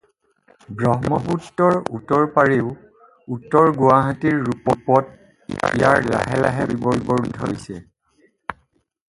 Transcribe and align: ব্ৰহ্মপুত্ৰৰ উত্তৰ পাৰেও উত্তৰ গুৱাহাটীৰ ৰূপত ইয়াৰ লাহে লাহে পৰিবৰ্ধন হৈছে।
ব্ৰহ্মপুত্ৰৰ 0.77 1.75
উত্তৰ 1.97 2.25
পাৰেও 2.37 2.71
উত্তৰ 3.35 3.69
গুৱাহাটীৰ 3.83 4.41
ৰূপত 4.47 4.97
ইয়াৰ 5.59 6.09
লাহে 6.15 6.41
লাহে 6.47 6.67
পৰিবৰ্ধন 6.73 7.41
হৈছে। 7.45 7.79